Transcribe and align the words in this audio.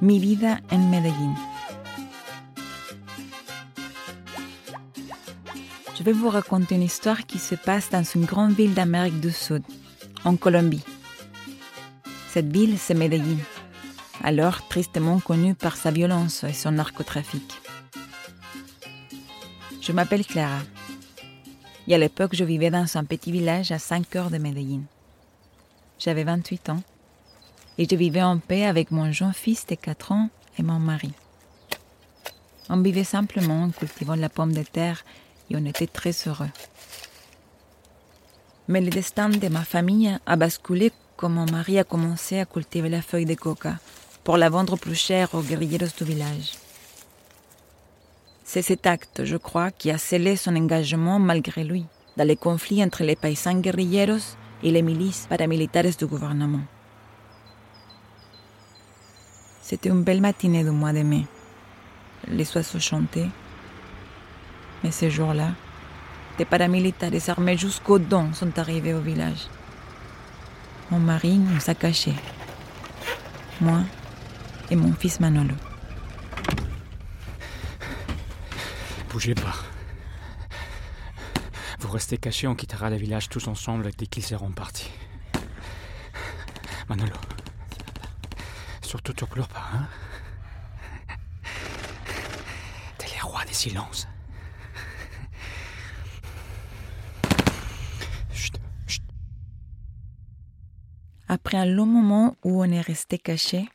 Mi 0.00 0.20
vida 0.20 0.60
en 0.70 0.90
Medellín. 0.90 1.34
Je 5.96 6.04
vais 6.04 6.12
vous 6.12 6.28
raconter 6.28 6.76
une 6.76 6.84
histoire 6.84 7.26
qui 7.26 7.40
se 7.40 7.56
passe 7.56 7.90
dans 7.90 8.04
une 8.04 8.24
grande 8.24 8.52
ville 8.52 8.74
d'Amérique 8.74 9.18
du 9.18 9.32
Sud, 9.32 9.64
en 10.24 10.36
Colombie. 10.36 10.84
Cette 12.30 12.52
ville, 12.52 12.78
c'est 12.78 12.94
Medellín, 12.94 13.38
alors 14.22 14.68
tristement 14.68 15.18
connue 15.18 15.56
par 15.56 15.76
sa 15.76 15.90
violence 15.90 16.44
et 16.44 16.52
son 16.52 16.70
narcotrafic. 16.70 17.60
Je 19.80 19.90
m'appelle 19.90 20.24
Clara. 20.24 20.60
Et 21.88 21.94
à 21.96 21.98
l'époque, 21.98 22.36
je 22.36 22.44
vivais 22.44 22.70
dans 22.70 22.86
un 22.96 23.04
petit 23.04 23.32
village 23.32 23.72
à 23.72 23.80
5 23.80 24.14
heures 24.14 24.30
de 24.30 24.38
Medellín. 24.38 24.84
J'avais 25.98 26.22
28 26.22 26.68
ans 26.68 26.82
et 27.78 27.86
je 27.88 27.96
vivais 27.96 28.22
en 28.22 28.38
paix 28.38 28.66
avec 28.66 28.90
mon 28.90 29.10
jeune 29.12 29.32
fils 29.32 29.64
de 29.66 29.76
4 29.76 30.12
ans 30.12 30.28
et 30.58 30.62
mon 30.62 30.80
mari. 30.80 31.12
On 32.68 32.80
vivait 32.82 33.04
simplement 33.04 33.62
en 33.62 33.70
cultivant 33.70 34.16
la 34.16 34.28
pomme 34.28 34.52
de 34.52 34.62
terre 34.62 35.04
et 35.48 35.56
on 35.56 35.64
était 35.64 35.86
très 35.86 36.12
heureux. 36.26 36.50
Mais 38.66 38.82
le 38.82 38.90
destin 38.90 39.30
de 39.30 39.48
ma 39.48 39.64
famille 39.64 40.14
a 40.26 40.36
basculé 40.36 40.92
quand 41.16 41.30
mon 41.30 41.46
mari 41.46 41.78
a 41.78 41.84
commencé 41.84 42.38
à 42.38 42.44
cultiver 42.44 42.90
la 42.90 43.00
feuille 43.00 43.24
de 43.24 43.34
coca 43.34 43.78
pour 44.24 44.36
la 44.36 44.50
vendre 44.50 44.76
plus 44.76 44.94
cher 44.94 45.34
aux 45.34 45.40
guerrilleros 45.40 45.96
du 45.96 46.04
village. 46.04 46.58
C'est 48.44 48.62
cet 48.62 48.86
acte, 48.86 49.24
je 49.24 49.36
crois, 49.36 49.70
qui 49.70 49.90
a 49.90 49.98
scellé 49.98 50.36
son 50.36 50.56
engagement 50.56 51.18
malgré 51.18 51.64
lui 51.64 51.86
dans 52.16 52.26
les 52.26 52.36
conflits 52.36 52.82
entre 52.82 53.04
les 53.04 53.16
paysans 53.16 53.60
guerrilleros 53.60 54.36
et 54.62 54.70
les 54.70 54.82
milices 54.82 55.26
paramilitaires 55.28 55.96
du 55.96 56.06
gouvernement. 56.06 56.64
C'était 59.68 59.90
une 59.90 60.02
belle 60.02 60.22
matinée 60.22 60.64
du 60.64 60.70
mois 60.70 60.94
de 60.94 61.02
mai. 61.02 61.26
Les 62.26 62.56
oiseaux 62.56 62.80
chantaient. 62.80 63.28
Mais 64.82 64.90
ce 64.90 65.10
jour-là, 65.10 65.50
des 66.38 66.46
paramilitaires 66.46 67.12
armés 67.28 67.58
jusqu'aux 67.58 67.98
dents 67.98 68.32
sont 68.32 68.58
arrivés 68.58 68.94
au 68.94 69.00
village. 69.00 69.46
Mon 70.90 70.98
mari 70.98 71.36
nous 71.36 71.60
a 71.66 71.74
cachés. 71.74 72.14
Moi 73.60 73.80
et 74.70 74.76
mon 74.76 74.94
fils 74.94 75.20
Manolo. 75.20 75.54
Bougez 79.10 79.34
pas. 79.34 79.54
Vous 81.80 81.90
restez 81.90 82.16
cachés, 82.16 82.46
on 82.46 82.54
quittera 82.54 82.88
le 82.88 82.96
village 82.96 83.28
tous 83.28 83.48
ensemble 83.48 83.90
dès 83.98 84.06
qu'ils 84.06 84.24
seront 84.24 84.50
partis. 84.50 84.90
Manolo. 86.88 87.12
Surtout, 88.88 89.26
pleures 89.26 89.48
pas, 89.48 89.66
hein 89.74 89.86
T'es 92.96 93.06
les 93.14 93.20
rois 93.20 93.44
des 93.44 93.52
silences. 93.52 94.08
Chut, 98.32 98.58
chut. 98.86 99.02
Après 101.28 101.58
un 101.58 101.66
long 101.66 101.84
moment 101.84 102.34
où 102.42 102.62
on 102.62 102.70
est 102.72 102.80
resté 102.80 103.18
caché, 103.18 103.68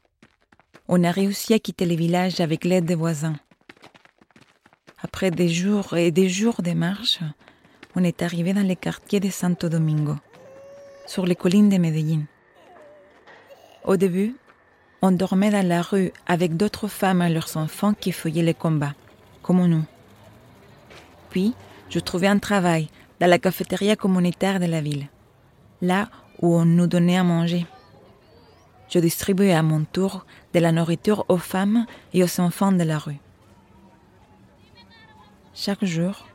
on 0.88 1.03
a 1.03 1.11
réussi 1.11 1.53
à 1.53 1.59
quitter 1.59 1.86
le 1.86 1.94
village 1.94 2.39
avec 2.39 2.66
l'aide 2.66 2.86
des 2.86 2.95
voisins. 2.95 3.36
Après 5.03 5.30
des 5.30 5.47
jours 5.47 5.95
et 5.95 6.09
des 6.09 6.28
jours 6.28 6.64
de 6.64 6.72
marche, 6.72 7.19
on 7.95 8.03
est 8.03 8.23
arrivé 8.23 8.53
dans 8.53 8.67
le 8.67 8.73
quartier 8.73 9.19
de 9.19 9.30
Santo 9.30 9.69
Domingo, 9.69 10.16
sur 11.06 11.28
les 11.28 11.36
collines 11.36 11.69
de 11.69 11.78
Medellín. 11.78 12.25
Au 13.84 13.95
début, 13.95 14.38
on 15.06 15.12
dormait 15.12 15.50
dans 15.50 15.68
la 15.68 15.82
rue 15.82 16.14
avec 16.28 16.56
d'autres 16.56 16.88
femmes 16.88 17.22
et 17.22 17.30
leurs 17.30 17.58
enfants 17.58 17.94
qui 17.94 18.14
fouillaient 18.14 18.42
les 18.42 18.54
combats, 18.54 18.94
comme 19.41 19.66
nous. 19.68 19.84
Puis, 21.30 21.53
je 21.90 22.00
trouvais 22.00 22.28
un 22.28 22.40
travail 22.40 22.88
dans 23.19 23.30
la 23.30 23.38
cafétéria 23.38 23.97
communautaire 23.97 24.62
de 24.62 24.66
la 24.66 24.80
ville, 24.80 25.09
là 25.81 26.08
où 26.42 26.56
on 26.56 26.63
nous 26.63 26.88
donnait 26.88 27.18
à 27.18 27.24
manger. 27.25 27.66
Je 28.88 29.00
distribuais 29.00 29.53
à 29.53 29.62
mon 29.62 29.84
tour 29.84 30.25
de 30.53 30.59
la 30.62 30.72
nourriture 30.72 31.25
aux 31.28 31.38
femmes 31.38 31.86
et 32.13 32.24
aux 32.24 32.40
enfants 32.40 32.72
de 32.72 32.84
la 32.84 32.97
rue. 32.97 33.19
Chaque 35.53 35.84
jour, 35.84 36.25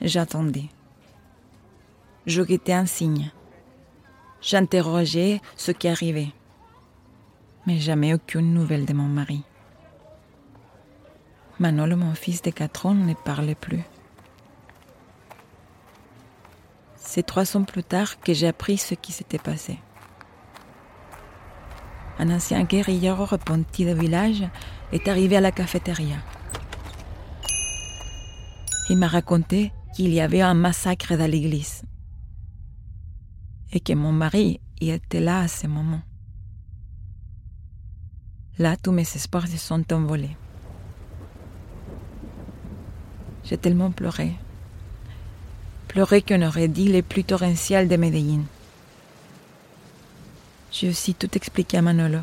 j'attendais. 0.00 0.68
Je 2.24 2.42
guettais 2.42 2.72
un 2.72 2.86
signe. 2.86 3.32
J'interrogeais 4.40 5.40
ce 5.56 5.72
qui 5.72 5.88
arrivait 5.88 6.32
mais 7.66 7.78
jamais 7.78 8.14
aucune 8.14 8.52
nouvelle 8.54 8.86
de 8.86 8.92
mon 8.92 9.08
mari. 9.08 9.42
Manolo, 11.58 11.96
mon 11.96 12.14
fils 12.14 12.42
de 12.42 12.50
4 12.50 12.86
ans, 12.86 12.94
ne 12.94 13.14
parlait 13.14 13.54
plus. 13.54 13.82
C'est 16.96 17.26
trois 17.26 17.56
ans 17.56 17.64
plus 17.64 17.82
tard 17.82 18.20
que 18.20 18.32
j'ai 18.32 18.46
appris 18.46 18.78
ce 18.78 18.94
qui 18.94 19.12
s'était 19.12 19.38
passé. 19.38 19.78
Un 22.18 22.30
ancien 22.30 22.62
guerrier 22.64 23.10
repenti 23.10 23.84
du 23.84 23.94
village 23.94 24.44
est 24.92 25.08
arrivé 25.08 25.36
à 25.36 25.40
la 25.40 25.52
cafétéria. 25.52 26.16
Il 28.88 28.98
m'a 28.98 29.08
raconté 29.08 29.72
qu'il 29.94 30.12
y 30.12 30.20
avait 30.20 30.40
un 30.40 30.54
massacre 30.54 31.16
dans 31.16 31.30
l'église 31.30 31.82
et 33.72 33.80
que 33.80 33.92
mon 33.92 34.12
mari 34.12 34.60
y 34.80 34.90
était 34.90 35.20
là 35.20 35.40
à 35.40 35.48
ce 35.48 35.66
moment. 35.66 36.02
Là, 38.58 38.76
tous 38.76 38.92
mes 38.92 39.02
espoirs 39.02 39.46
se 39.48 39.56
sont 39.56 39.92
envolés. 39.92 40.36
J'ai 43.44 43.56
tellement 43.56 43.90
pleuré. 43.90 44.32
Pleuré 45.88 46.22
qu'on 46.22 46.42
aurait 46.42 46.68
dit 46.68 46.88
les 46.88 47.02
plus 47.02 47.24
torrentiales 47.24 47.88
de 47.88 47.96
Medellín. 47.96 48.44
J'ai 50.70 50.88
aussi 50.88 51.14
tout 51.14 51.30
expliqué 51.36 51.78
à 51.78 51.82
Manolo. 51.82 52.20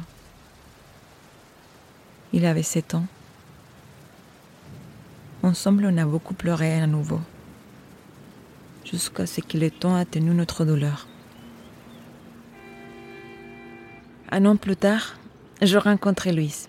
Il 2.34 2.46
avait 2.46 2.64
sept 2.64 2.94
ans. 2.94 3.06
Ensemble, 5.44 5.86
on 5.86 5.98
a 5.98 6.06
beaucoup 6.06 6.34
pleuré 6.34 6.80
à 6.80 6.88
nouveau, 6.88 7.22
jusqu'à 8.86 9.26
ce 9.26 9.42
que 9.42 9.58
le 9.58 9.70
temps 9.70 9.96
a 9.96 10.06
tenu 10.06 10.32
notre 10.32 10.66
douleur. 10.66 11.08
Un 14.32 14.46
an 14.46 14.56
plus 14.56 14.76
tard, 14.76 15.16
je 15.62 15.78
rencontrai 15.78 16.32
Luis. 16.32 16.68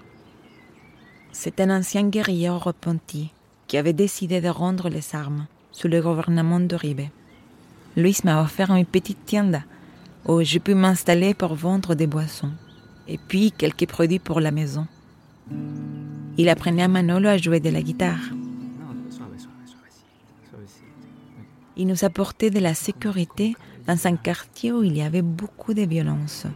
C'est 1.32 1.60
un 1.60 1.78
ancien 1.78 2.08
guerrier 2.08 2.48
repenti 2.48 3.32
qui 3.66 3.76
avait 3.76 3.92
décidé 3.92 4.40
de 4.40 4.48
rendre 4.48 4.88
les 4.88 5.14
armes 5.14 5.46
sous 5.72 5.88
le 5.88 6.00
gouvernement 6.00 6.58
d'Oribe. 6.58 7.08
Luis 7.96 8.18
m'a 8.24 8.42
offert 8.42 8.74
une 8.74 8.86
petite 8.86 9.26
tienda 9.26 9.62
où 10.26 10.42
je 10.42 10.58
pu 10.58 10.74
m'installer 10.74 11.34
pour 11.34 11.54
vendre 11.54 11.94
des 11.94 12.06
boissons 12.06 12.52
et 13.06 13.18
puis 13.18 13.52
quelques 13.52 13.86
produits 13.86 14.18
pour 14.18 14.40
la 14.40 14.50
maison. 14.50 14.86
Il 16.38 16.48
apprenait 16.48 16.82
à 16.82 16.88
Manolo 16.88 17.28
à 17.28 17.36
jouer 17.36 17.60
de 17.60 17.70
la 17.70 17.82
guitare. 17.82 18.30
Il 21.76 21.86
nous 21.86 22.04
apportait 22.04 22.50
de 22.50 22.58
la 22.58 22.74
sécurité 22.74 23.54
dans 23.86 24.06
un 24.06 24.16
quartier 24.16 24.72
où 24.72 24.82
il 24.82 24.96
y 24.96 25.02
avait 25.02 25.22
beaucoup 25.22 25.74
de 25.74 25.82
violence, 25.82 26.46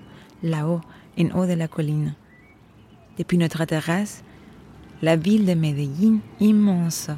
là-haut, 0.42 0.80
en 1.18 1.38
haut 1.38 1.46
de 1.46 1.52
la 1.52 1.68
colline. 1.68 2.14
Depuis 3.18 3.38
notre 3.38 3.64
terrasse, 3.64 4.22
la 5.02 5.16
ville 5.16 5.44
de 5.44 5.54
Medellín, 5.54 6.20
immense, 6.40 7.10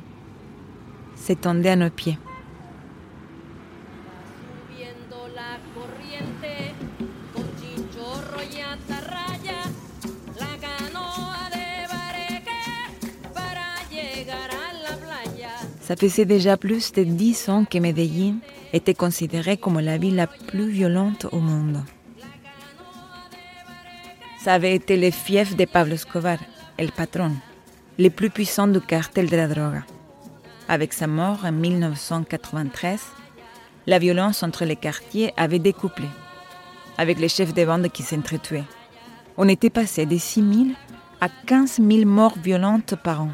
s'étendait 1.14 1.70
à 1.70 1.76
nos 1.76 1.90
pieds. 1.90 2.18
Ça 15.80 15.96
faisait 15.96 16.24
déjà 16.24 16.56
plus 16.56 16.92
de 16.92 17.04
dix 17.04 17.50
ans 17.50 17.66
que 17.66 17.76
Medellín 17.78 18.38
était 18.72 18.94
considérée 18.94 19.58
comme 19.58 19.78
la 19.80 19.98
ville 19.98 20.16
la 20.16 20.26
plus 20.26 20.68
violente 20.68 21.26
au 21.30 21.40
monde. 21.40 21.82
Ça 24.44 24.52
avait 24.52 24.74
été 24.74 24.98
le 24.98 25.10
fief 25.10 25.56
de 25.56 25.64
Pablo 25.64 25.94
Escobar, 25.94 26.36
el 26.76 26.92
patron, 26.92 27.32
le 27.98 28.10
plus 28.10 28.28
puissant 28.28 28.66
du 28.66 28.78
cartel 28.78 29.30
de 29.30 29.36
la 29.36 29.48
drogue. 29.48 29.80
Avec 30.68 30.92
sa 30.92 31.06
mort 31.06 31.38
en 31.46 31.52
1993, 31.52 33.00
la 33.86 33.98
violence 33.98 34.42
entre 34.42 34.66
les 34.66 34.76
quartiers 34.76 35.32
avait 35.38 35.60
découplé, 35.60 36.08
avec 36.98 37.20
les 37.20 37.30
chefs 37.30 37.54
de 37.54 37.64
bande 37.64 37.88
qui 37.88 38.02
s'entretuaient. 38.02 38.66
On 39.38 39.48
était 39.48 39.70
passé 39.70 40.04
de 40.04 40.18
6 40.18 40.52
000 40.52 40.64
à 41.22 41.30
15 41.46 41.80
000 41.80 42.04
morts 42.04 42.36
violentes 42.36 42.96
par 42.96 43.22
an. 43.22 43.30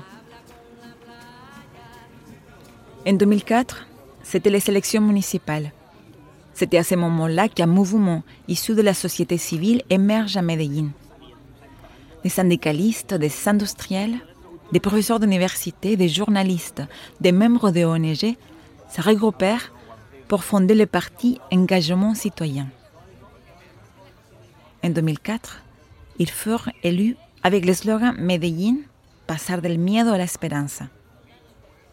En 3.05 3.15
2004, 3.15 3.85
c'était 4.23 4.51
les 4.51 4.71
élections 4.71 5.01
municipales. 5.03 5.73
C'était 6.55 6.79
à 6.79 6.85
ce 6.85 6.95
moment-là 6.95 7.49
qu'un 7.49 7.67
mouvement 7.67 8.23
issu 8.47 8.77
de 8.77 8.83
la 8.83 8.95
société 8.95 9.39
civile 9.39 9.83
émerge 9.91 10.37
à 10.37 10.43
Medellín. 10.43 10.93
Des 12.23 12.29
syndicalistes, 12.29 13.15
des 13.15 13.33
industriels, 13.47 14.19
des 14.73 14.81
professeurs 14.81 15.21
d'université, 15.21 15.97
des 15.97 16.09
journalistes, 16.09 16.83
des 17.21 17.33
membres 17.33 17.71
de 17.71 17.85
ONG 17.85 18.37
se 18.89 19.01
regroupèrent 19.01 19.73
pour 20.29 20.45
fonder 20.45 20.75
le 20.75 20.87
parti 20.87 21.41
Engagement 21.53 22.15
citoyen. 22.15 22.69
En 24.85 24.91
2004, 24.91 25.63
ils 26.19 26.31
furent 26.31 26.71
élus 26.83 27.17
avec 27.43 27.65
le 27.67 27.75
slogan 27.75 28.15
Medellín, 28.19 28.79
pasar 29.27 29.61
del 29.61 29.79
miedo 29.79 30.13
a 30.13 30.19
la 30.19 30.25
esperanza. 30.25 30.89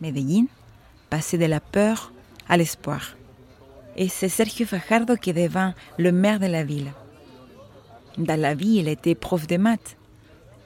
Medellín, 0.02 0.48
passer 1.10 1.38
de 1.38 1.46
la 1.46 1.60
peur 1.60 2.14
à 2.48 2.58
l'espoir. 2.58 3.16
Et 3.96 4.10
c'est 4.10 4.30
Sergio 4.30 4.66
Fajardo 4.66 5.16
qui 5.16 5.34
devint 5.34 5.74
le 5.98 6.12
maire 6.12 6.40
de 6.40 6.46
la 6.46 6.64
ville. 6.64 6.94
Dans 8.18 8.40
la 8.40 8.54
vie, 8.54 8.78
il 8.78 8.88
était 8.88 9.16
prof 9.16 9.48
de 9.48 9.58
maths 9.58 9.97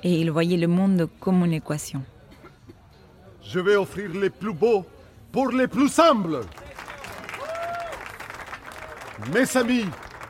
et 0.03 0.19
il 0.19 0.31
voyait 0.31 0.57
le 0.57 0.67
monde 0.67 1.09
comme 1.19 1.45
une 1.45 1.53
équation. 1.53 2.03
Je 3.43 3.59
vais 3.59 3.75
offrir 3.75 4.09
les 4.13 4.29
plus 4.29 4.53
beaux 4.53 4.85
pour 5.31 5.49
les 5.49 5.67
plus 5.67 5.99
humbles. 5.99 6.41
Mes 9.33 9.57
amis, 9.57 9.85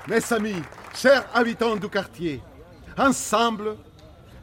mes 0.07 0.33
amis, 0.33 0.61
chers 0.95 1.25
habitants 1.33 1.75
du 1.75 1.87
quartier, 1.87 2.41
ensemble, 2.97 3.77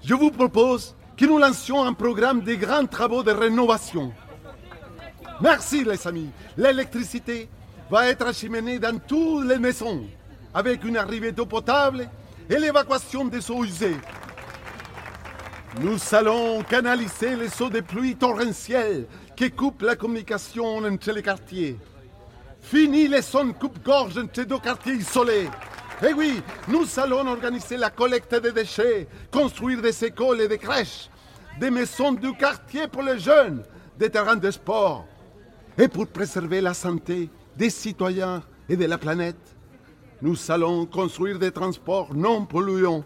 je 0.02 0.14
vous 0.14 0.30
propose 0.30 0.94
que 1.16 1.26
nous 1.26 1.38
lancions 1.38 1.84
un 1.84 1.92
programme 1.92 2.40
de 2.42 2.54
grands 2.54 2.86
travaux 2.86 3.22
de 3.22 3.32
rénovation. 3.32 4.12
Merci 5.40 5.84
les 5.84 6.06
amis. 6.06 6.30
L'électricité 6.56 7.48
va 7.90 8.08
être 8.08 8.26
acheminée 8.26 8.78
dans 8.78 8.98
toutes 8.98 9.46
les 9.46 9.58
maisons, 9.58 10.04
avec 10.54 10.84
une 10.84 10.96
arrivée 10.96 11.32
d'eau 11.32 11.46
potable 11.46 12.08
et 12.48 12.58
l'évacuation 12.58 13.24
des 13.24 13.50
eaux 13.50 13.64
usées. 13.64 13.96
Nous 15.76 15.98
allons 16.12 16.62
canaliser 16.62 17.36
les 17.36 17.62
eaux 17.62 17.68
de 17.68 17.80
pluie 17.80 18.16
torrentielles 18.16 19.06
qui 19.36 19.50
coupent 19.50 19.82
la 19.82 19.96
communication 19.96 20.78
entre 20.78 21.12
les 21.12 21.22
quartiers. 21.22 21.76
Fini 22.60 23.06
les 23.06 23.22
sons 23.22 23.52
coupe-gorge 23.52 24.18
entre 24.18 24.42
deux 24.44 24.58
quartiers 24.58 24.94
isolés. 24.94 25.48
Eh 26.02 26.14
oui, 26.14 26.42
nous 26.68 26.86
allons 26.98 27.26
organiser 27.28 27.76
la 27.76 27.90
collecte 27.90 28.34
des 28.34 28.50
déchets, 28.50 29.06
construire 29.30 29.82
des 29.82 30.04
écoles 30.04 30.40
et 30.40 30.48
des 30.48 30.58
crèches, 30.58 31.10
des 31.60 31.70
maisons 31.70 32.12
du 32.12 32.32
quartier 32.32 32.88
pour 32.88 33.02
les 33.02 33.18
jeunes, 33.18 33.62
des 33.98 34.10
terrains 34.10 34.36
de 34.36 34.50
sport. 34.50 35.06
Et 35.76 35.86
pour 35.86 36.06
préserver 36.08 36.60
la 36.60 36.74
santé 36.74 37.30
des 37.56 37.70
citoyens 37.70 38.42
et 38.68 38.76
de 38.76 38.86
la 38.86 38.98
planète, 38.98 39.56
nous 40.22 40.36
allons 40.50 40.86
construire 40.86 41.38
des 41.38 41.52
transports 41.52 42.14
non 42.14 42.46
polluants, 42.46 43.04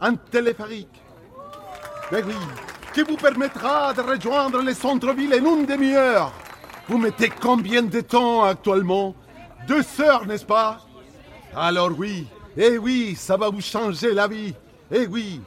un 0.00 0.14
téléphérique. 0.16 1.03
Eh 2.12 2.22
oui, 2.22 2.34
qui 2.92 3.02
vous 3.02 3.16
permettra 3.16 3.94
de 3.94 4.02
rejoindre 4.02 4.60
les 4.62 4.74
centres-villes 4.74 5.34
en 5.34 5.58
une 5.58 5.66
demi-heure? 5.66 6.32
Vous 6.88 6.98
mettez 6.98 7.30
combien 7.30 7.82
de 7.82 8.00
temps 8.02 8.44
actuellement? 8.44 9.14
Deux 9.66 9.84
heures, 10.00 10.26
n'est-ce 10.26 10.44
pas? 10.44 10.80
Alors 11.56 11.90
oui, 11.98 12.26
eh 12.56 12.76
oui, 12.78 13.16
ça 13.16 13.36
va 13.36 13.48
vous 13.48 13.62
changer 13.62 14.12
la 14.12 14.28
vie. 14.28 14.54
Eh 14.92 15.06
oui. 15.06 15.40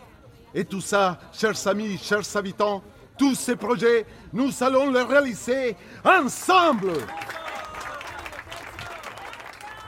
Et 0.55 0.65
tout 0.65 0.81
ça, 0.81 1.19
chers 1.31 1.67
amis, 1.67 1.99
chers 2.01 2.35
habitants, 2.35 2.81
tous 3.17 3.35
ces 3.35 3.55
projets, 3.55 4.05
nous 4.33 4.51
allons 4.61 4.91
les 4.91 5.03
réaliser 5.03 5.75
ensemble. 6.03 6.93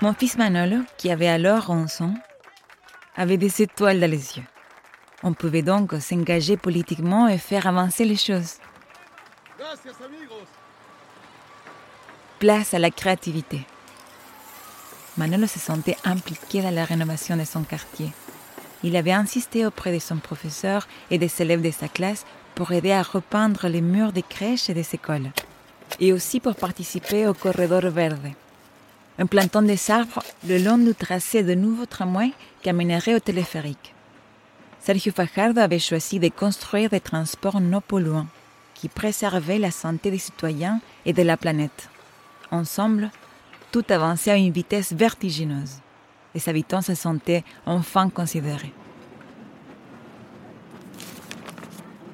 Mon 0.01 0.13
fils 0.13 0.38
Manolo, 0.38 0.83
qui 0.98 1.12
avait 1.12 1.27
alors 1.27 1.69
11 1.69 2.01
ans, 2.01 2.13
avait 3.15 3.38
des 3.38 3.62
étoiles 3.62 4.00
dans 4.00 4.10
les 4.10 4.38
yeux. 4.38 4.44
On 5.24 5.33
pouvait 5.33 5.62
donc 5.62 5.94
s'engager 6.00 6.56
politiquement 6.56 7.27
et 7.27 7.38
faire 7.38 7.68
avancer 7.68 8.06
les 8.06 8.16
choses. 8.16 8.56
Place 12.39 12.74
à 12.74 12.80
la 12.80 12.89
créativité. 12.89 13.66
Manolo 15.18 15.48
se 15.48 15.60
sentait 15.60 15.98
impliqué 16.06 16.62
dans 16.62 16.74
la 16.74 16.86
rénovation 16.86 17.36
de 17.36 17.44
son 17.44 17.63
quartier. 17.63 18.12
Il 18.83 18.95
avait 18.95 19.12
insisté 19.12 19.66
auprès 19.66 19.94
de 19.94 20.00
son 20.00 20.18
professeur 20.18 20.88
et 21.12 21.18
des 21.18 21.42
élèves 21.42 21.62
de 21.62 21.72
sa 21.72 21.89
classe 21.89 22.25
pour 22.56 22.72
aider 22.72 22.94
à 22.94 23.01
repeindre 23.01 23.68
les 23.68 23.81
murs 23.81 24.13
des 24.13 24.24
crèches 24.24 24.69
et 24.69 24.74
des 24.74 24.88
écoles, 24.94 25.31
et 26.00 26.13
aussi 26.13 26.39
pour 26.39 26.56
participer 26.56 27.27
au 27.27 27.33
corridor 27.33 27.81
verde, 27.89 28.31
un 29.18 29.25
planton 29.25 29.62
des 29.62 29.92
arbres 29.92 30.24
le 30.48 30.57
long 30.57 30.77
du 30.77 30.95
tracé 30.95 31.44
de 31.44 31.54
nouveaux 31.54 31.86
tramways 31.86 32.31
qui 32.62 32.69
amènerait 32.69 33.15
au 33.15 33.19
téléphérique. 33.19 33.94
Sergio 34.81 35.12
Fajardo 35.12 35.60
avait 35.60 35.80
choisi 35.80 36.20
de 36.20 36.30
construire 36.30 36.90
des 36.90 37.02
transports 37.02 37.60
non 37.60 37.81
polluants 37.81 38.28
qui 38.76 38.88
préservaient 38.88 39.60
la 39.60 39.72
santé 39.72 40.10
des 40.10 40.18
citoyens 40.18 40.80
et 41.06 41.12
de 41.12 41.22
la 41.22 41.36
planète. 41.36 41.90
Ensemble, 42.50 43.12
tout 43.72 43.84
avançait 43.90 44.31
à 44.31 44.38
une 44.38 44.52
vitesse 44.54 44.94
vertigineuse. 44.94 45.80
Les 46.34 46.48
habitants 46.48 46.81
se 46.81 46.96
sentaient 46.96 47.44
enfin 47.66 48.10
considérés. 48.10 48.74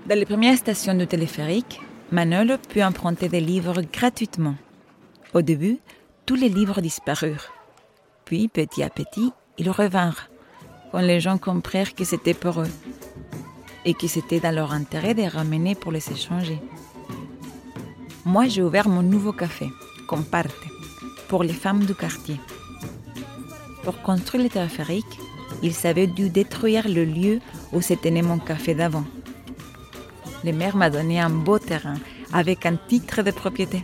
Dans 0.07 0.17
les 0.17 0.25
premières 0.25 0.57
stations 0.57 0.95
du 0.95 1.07
téléphérique, 1.07 1.81
Manolo 2.11 2.57
put 2.57 2.83
emprunter 2.83 3.29
des 3.29 3.41
livres 3.41 3.81
gratuitement. 3.81 4.55
Au 5.33 5.41
début, 5.41 5.79
tous 6.25 6.35
les 6.35 6.49
livres 6.49 6.81
disparurent. 6.81 7.51
Puis, 8.25 8.47
petit 8.47 8.83
à 8.83 8.89
petit, 8.89 9.31
ils 9.57 9.69
revinrent 9.69 10.29
quand 10.95 11.01
les 11.01 11.19
gens 11.19 11.37
comprirent 11.37 11.93
que 11.93 12.05
c'était 12.05 12.33
pour 12.33 12.61
eux 12.61 12.71
et 13.83 13.93
que 13.93 14.07
c'était 14.07 14.39
dans 14.39 14.55
leur 14.55 14.71
intérêt 14.71 15.13
de 15.13 15.23
les 15.23 15.27
ramener 15.27 15.75
pour 15.75 15.91
les 15.91 16.09
échanger. 16.09 16.57
Moi, 18.23 18.47
j'ai 18.47 18.63
ouvert 18.63 18.87
mon 18.87 19.01
nouveau 19.01 19.33
café, 19.33 19.67
Comparte, 20.07 20.55
pour 21.27 21.43
les 21.43 21.51
femmes 21.51 21.83
du 21.83 21.93
quartier. 21.93 22.39
Pour 23.83 24.01
construire 24.03 24.45
le 24.45 24.49
téléphérique, 24.49 25.19
ils 25.61 25.85
avaient 25.85 26.07
dû 26.07 26.29
détruire 26.29 26.87
le 26.87 27.03
lieu 27.03 27.41
où 27.73 27.81
se 27.81 27.93
tenait 27.93 28.21
mon 28.21 28.39
café 28.39 28.73
d'avant. 28.73 29.03
Le 30.45 30.53
maire 30.53 30.77
m'a 30.77 30.89
donné 30.89 31.19
un 31.19 31.29
beau 31.29 31.59
terrain 31.59 31.99
avec 32.31 32.65
un 32.65 32.77
titre 32.77 33.21
de 33.21 33.31
propriété. 33.31 33.83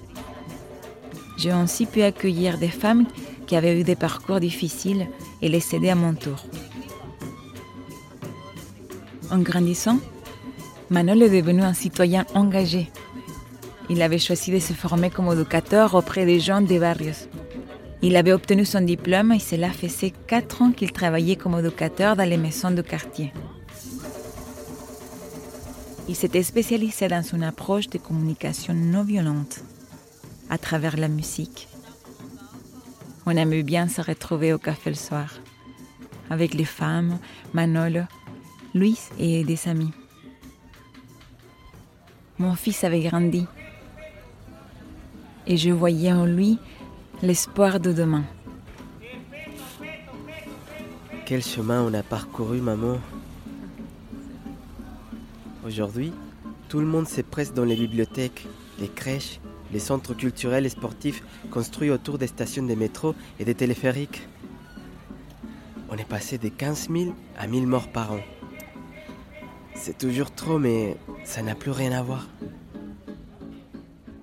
J'ai 1.36 1.52
aussi 1.52 1.88
pu 1.88 2.04
accueillir 2.04 2.58
des 2.58 2.70
femmes 2.70 3.06
qui 3.48 3.58
avaient 3.58 3.78
eu 3.78 3.84
des 3.84 3.98
parcours 3.98 4.40
difficiles 4.40 5.08
et 5.42 5.50
les 5.50 5.76
aider 5.76 5.90
à 5.90 5.96
mon 5.96 6.14
tour. 6.14 6.42
En 9.32 9.40
grandissant, 9.40 9.98
Manol 10.90 11.24
est 11.24 11.30
devenu 11.30 11.62
un 11.62 11.74
citoyen 11.74 12.26
engagé. 12.36 12.92
Il 13.90 14.02
avait 14.02 14.20
choisi 14.20 14.52
de 14.52 14.60
se 14.60 14.74
former 14.74 15.10
comme 15.10 15.32
éducateur 15.32 15.96
auprès 15.96 16.26
des 16.26 16.42
gens 16.42 16.60
des 16.60 16.80
barrios. 16.80 17.30
Il 18.02 18.18
avait 18.18 18.34
obtenu 18.34 18.66
son 18.66 18.82
diplôme 18.82 19.32
et 19.32 19.40
cela 19.40 19.70
faisait 19.70 20.12
quatre 20.28 20.62
ans 20.62 20.72
qu'il 20.72 20.92
travaillait 20.92 21.38
comme 21.38 21.58
éducateur 21.58 22.18
dans 22.18 22.28
les 22.28 22.36
maisons 22.36 22.72
de 22.72 22.82
quartier. 22.82 23.32
Il 26.10 26.16
s'était 26.16 26.44
spécialisé 26.44 27.08
dans 27.08 27.24
une 27.24 27.44
approche 27.44 27.88
de 27.88 28.00
communication 28.00 28.74
non 28.74 29.04
violente, 29.04 29.62
à 30.50 30.58
travers 30.58 30.98
la 30.98 31.08
musique. 31.08 31.70
On 33.26 33.38
aimait 33.38 33.64
bien 33.64 33.88
se 33.88 34.02
retrouver 34.02 34.52
au 34.52 34.58
café 34.58 34.90
le 34.90 34.98
soir, 34.98 35.36
avec 36.30 36.54
les 36.54 36.66
femmes, 36.66 37.18
Manolo, 37.54 38.02
Luis 38.74 39.10
et 39.20 39.44
des 39.44 39.68
amis. 39.68 39.92
Mon 42.40 42.56
fils 42.56 42.84
avait 42.86 43.02
grandi 43.02 43.46
et 45.46 45.58
je 45.58 45.72
voyais 45.72 46.14
en 46.14 46.26
lui 46.26 46.58
l'espoir 47.22 47.82
de 47.82 47.92
demain. 47.92 48.24
Quel 51.26 51.44
chemin 51.44 51.82
on 51.82 51.94
a 51.94 52.02
parcouru, 52.02 52.62
maman 52.62 52.98
Aujourd'hui, 55.66 56.14
tout 56.70 56.80
le 56.80 56.86
monde 56.86 57.08
s'est 57.08 57.26
dans 57.54 57.66
les 57.66 57.76
bibliothèques, 57.76 58.48
les 58.80 58.88
crèches, 58.88 59.42
les 59.74 59.80
centres 59.80 60.14
culturels 60.14 60.66
et 60.66 60.70
sportifs 60.70 61.24
construits 61.50 61.90
autour 61.90 62.18
des 62.18 62.28
stations 62.28 62.66
de 62.66 62.76
métro 62.76 63.16
et 63.38 63.46
des 63.46 63.56
téléphériques. 63.56 64.22
On 65.90 65.98
est 65.98 66.08
passé 66.08 66.38
de 66.38 66.48
15 66.48 66.88
000 66.90 67.14
à 67.38 67.48
1000 67.48 67.68
morts 67.68 67.90
par 67.90 68.14
an. 68.14 68.22
C'est 69.84 69.98
toujours 69.98 70.30
trop, 70.30 70.60
mais 70.60 70.96
ça 71.24 71.42
n'a 71.42 71.56
plus 71.56 71.72
rien 71.72 71.92
à 71.94 72.04
voir. 72.04 72.28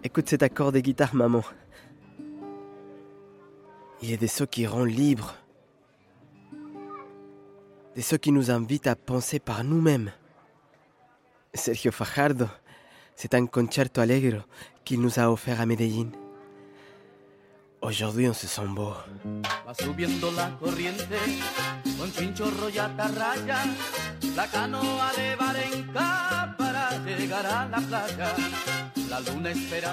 Écoute 0.04 0.28
cet 0.28 0.44
accord 0.44 0.70
de 0.70 0.78
guitare, 0.78 1.16
maman. 1.16 1.42
Il 4.00 4.08
y 4.08 4.14
a 4.14 4.16
des 4.16 4.30
qui 4.48 4.68
rendent 4.68 4.86
libres. 4.88 5.34
Des 7.96 8.02
sons 8.02 8.18
qui 8.18 8.30
nous 8.30 8.52
invitent 8.52 8.86
à 8.86 8.94
penser 8.94 9.40
par 9.40 9.64
nous-mêmes. 9.64 10.12
Sergio 11.52 11.90
Fajardo, 11.90 12.46
c'est 13.16 13.34
un 13.34 13.46
concerto 13.46 14.00
allegro 14.00 14.42
qu'il 14.84 15.00
nous 15.00 15.18
a 15.18 15.28
offert 15.28 15.60
à 15.60 15.66
Medellín. 15.66 16.12
Aujourd'hui, 17.82 18.28
on 18.28 18.32
se 18.32 18.46
sent 18.46 18.68
beau. 18.68 18.92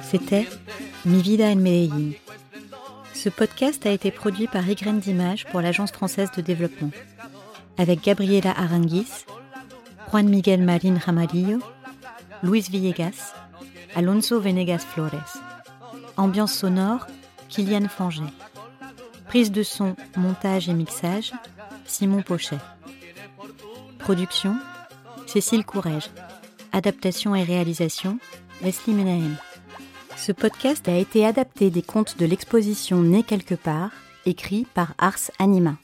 C'était 0.03 0.47
Mi 1.05 1.21
vida 1.21 1.45
en 1.45 1.55
Medellín. 1.55 2.13
Ce 3.13 3.29
podcast 3.29 3.85
a 3.85 3.91
été 3.91 4.11
produit 4.11 4.47
par 4.47 4.67
Ygraine 4.69 4.99
d'Images 4.99 5.45
pour 5.45 5.61
l'Agence 5.61 5.91
française 5.91 6.29
de 6.35 6.41
développement, 6.41 6.91
avec 7.77 8.03
Gabriela 8.03 8.51
Aranguis, 8.51 9.25
Juan 10.11 10.27
Miguel 10.27 10.61
Marín 10.63 10.97
Ramalillo, 10.97 11.59
Luis 12.43 12.67
Villegas, 12.69 13.33
Alonso 13.95 14.39
Venegas 14.39 14.79
Flores. 14.79 15.37
Ambiance 16.17 16.53
sonore, 16.53 17.07
Kylian 17.49 17.87
Fanget. 17.89 18.31
Prise 19.27 19.51
de 19.51 19.63
son, 19.63 19.95
montage 20.15 20.69
et 20.69 20.73
mixage, 20.73 21.31
Simon 21.85 22.21
Pochet. 22.21 22.57
Production, 24.05 24.55
Cécile 25.25 25.65
Courrèges. 25.65 26.11
Adaptation 26.73 27.33
et 27.33 27.41
réalisation, 27.41 28.19
Leslie 28.61 28.93
Menahem. 28.93 29.35
Ce 30.15 30.31
podcast 30.31 30.87
a 30.87 30.95
été 30.95 31.25
adapté 31.25 31.71
des 31.71 31.81
contes 31.81 32.15
de 32.19 32.27
l'exposition 32.27 33.01
Né 33.01 33.23
quelque 33.23 33.55
part, 33.55 33.89
écrit 34.27 34.67
par 34.75 34.93
Ars 34.99 35.31
Anima. 35.39 35.77